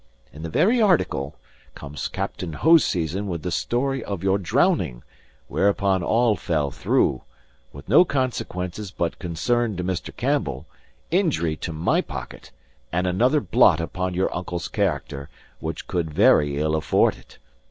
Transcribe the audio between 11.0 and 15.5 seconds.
injury to my pocket, and another blot upon your uncle's character,